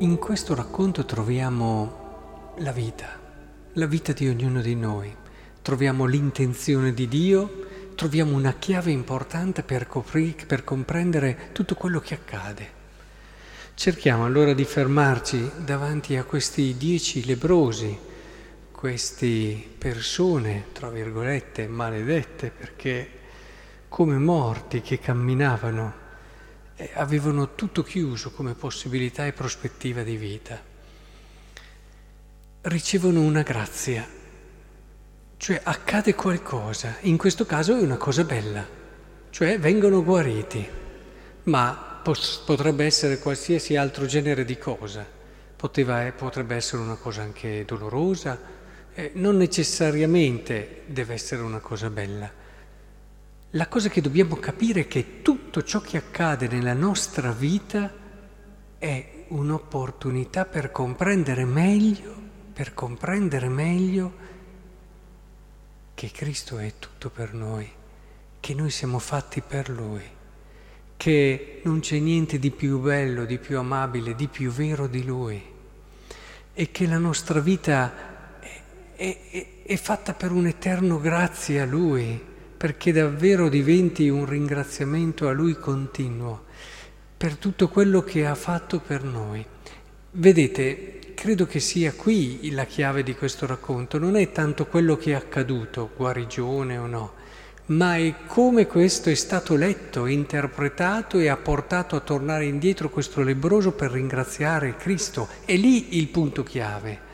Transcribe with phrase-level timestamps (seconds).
[0.00, 3.18] In questo racconto troviamo la vita,
[3.72, 5.10] la vita di ognuno di noi,
[5.62, 12.12] troviamo l'intenzione di Dio, troviamo una chiave importante per, copri- per comprendere tutto quello che
[12.12, 12.70] accade.
[13.72, 17.98] Cerchiamo allora di fermarci davanti a questi dieci lebrosi,
[18.70, 23.10] queste persone, tra virgolette, maledette, perché
[23.88, 26.04] come morti che camminavano,
[26.94, 30.60] avevano tutto chiuso come possibilità e prospettiva di vita.
[32.62, 34.06] Ricevono una grazia,
[35.36, 38.66] cioè accade qualcosa, in questo caso è una cosa bella,
[39.30, 40.66] cioè vengono guariti,
[41.44, 45.14] ma pos- potrebbe essere qualsiasi altro genere di cosa,
[45.56, 48.38] Poteva, eh, potrebbe essere una cosa anche dolorosa,
[48.94, 52.30] eh, non necessariamente deve essere una cosa bella.
[53.56, 57.90] La cosa che dobbiamo capire è che tutto ciò che accade nella nostra vita
[58.76, 62.14] è un'opportunità per comprendere meglio,
[62.52, 64.12] per comprendere meglio
[65.94, 67.66] che Cristo è tutto per noi,
[68.40, 70.04] che noi siamo fatti per Lui,
[70.98, 75.42] che non c'è niente di più bello, di più amabile, di più vero di Lui
[76.52, 78.38] e che la nostra vita
[78.94, 85.28] è, è, è fatta per un eterno grazie a Lui, perché davvero diventi un ringraziamento
[85.28, 86.44] a Lui continuo
[87.16, 89.44] per tutto quello che ha fatto per noi.
[90.12, 95.12] Vedete, credo che sia qui la chiave di questo racconto, non è tanto quello che
[95.12, 97.12] è accaduto, guarigione o no,
[97.66, 103.22] ma è come questo è stato letto, interpretato e ha portato a tornare indietro questo
[103.22, 105.28] lebroso per ringraziare Cristo.
[105.44, 107.05] È lì il punto chiave.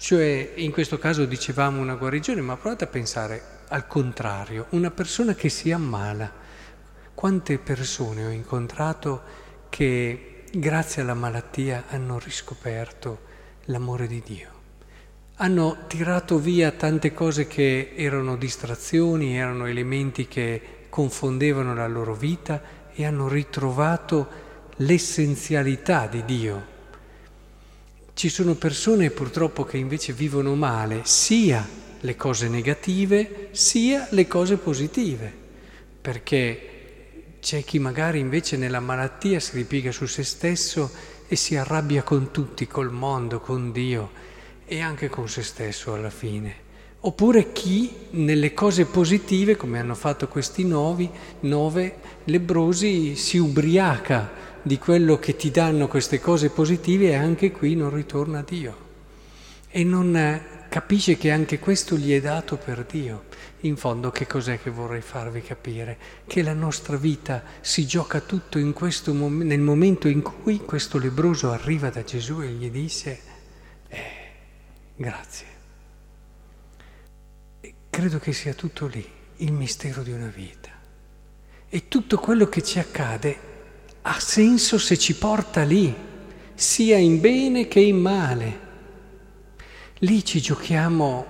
[0.00, 5.34] Cioè, in questo caso dicevamo una guarigione, ma provate a pensare al contrario, una persona
[5.34, 6.32] che si ammala.
[7.12, 9.20] Quante persone ho incontrato
[9.68, 13.20] che grazie alla malattia hanno riscoperto
[13.66, 14.48] l'amore di Dio?
[15.34, 22.62] Hanno tirato via tante cose che erano distrazioni, erano elementi che confondevano la loro vita
[22.90, 24.28] e hanno ritrovato
[24.76, 26.69] l'essenzialità di Dio
[28.20, 31.66] ci sono persone purtroppo che invece vivono male sia
[32.00, 35.32] le cose negative sia le cose positive,
[36.02, 40.90] perché c'è chi magari invece nella malattia si ripiega su se stesso
[41.28, 44.10] e si arrabbia con tutti, col mondo, con Dio
[44.66, 46.68] e anche con se stesso alla fine.
[47.00, 51.08] Oppure chi nelle cose positive, come hanno fatto questi novi,
[51.40, 51.94] nove
[52.24, 54.30] lebrosi, si ubriaca
[54.62, 58.88] di quello che ti danno queste cose positive e anche qui non ritorna a Dio.
[59.68, 63.24] E non capisce che anche questo gli è dato per Dio.
[63.60, 65.98] In fondo che cos'è che vorrei farvi capire?
[66.26, 68.58] Che la nostra vita si gioca tutto
[69.12, 73.20] mom- nel momento in cui questo lebroso arriva da Gesù e gli disse,
[73.88, 74.00] eh,
[74.96, 75.46] grazie.
[77.60, 79.06] E credo che sia tutto lì,
[79.36, 80.70] il mistero di una vita.
[81.68, 83.49] E tutto quello che ci accade
[84.02, 85.94] ha senso se ci porta lì,
[86.54, 88.68] sia in bene che in male.
[89.98, 91.26] Lì ci giochiamo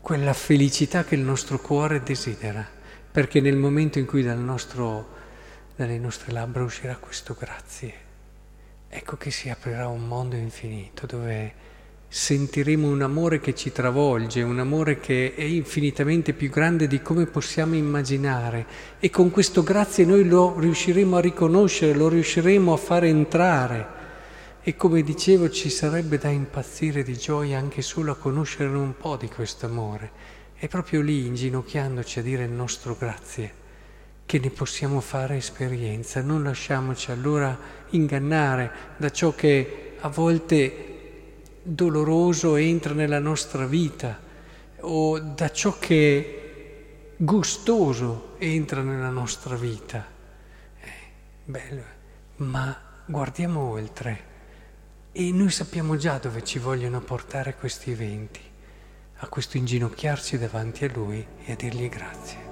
[0.00, 2.66] quella felicità che il nostro cuore desidera,
[3.10, 5.08] perché nel momento in cui dal nostro,
[5.76, 7.94] dalle nostre labbra uscirà questo grazie,
[8.88, 11.54] ecco che si aprirà un mondo infinito dove
[12.12, 17.26] sentiremo un amore che ci travolge, un amore che è infinitamente più grande di come
[17.26, 18.66] possiamo immaginare
[18.98, 23.86] e con questo grazie noi lo riusciremo a riconoscere, lo riusciremo a fare entrare
[24.60, 29.16] e come dicevo ci sarebbe da impazzire di gioia anche solo a conoscere un po'
[29.16, 30.10] di questo amore.
[30.56, 33.52] È proprio lì, inginocchiandoci a dire il nostro grazie,
[34.26, 36.20] che ne possiamo fare esperienza.
[36.22, 37.56] Non lasciamoci allora
[37.90, 40.89] ingannare da ciò che a volte
[41.62, 44.18] doloroso entra nella nostra vita
[44.80, 50.06] o da ciò che gustoso entra nella nostra vita.
[50.80, 50.88] Eh,
[51.44, 51.82] bello,
[52.36, 54.28] ma guardiamo oltre
[55.12, 58.40] e noi sappiamo già dove ci vogliono portare questi eventi,
[59.16, 62.49] a questo inginocchiarci davanti a Lui e a dirgli grazie.